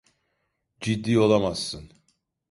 Ciddi 0.79 1.19
olamazsın. 1.19 1.91